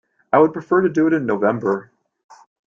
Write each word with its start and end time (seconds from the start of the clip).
I 0.33 0.39
would 0.39 0.51
prefer 0.51 0.81
to 0.81 0.89
do 0.89 1.05
it 1.05 1.13
in 1.13 1.27
November. 1.27 1.91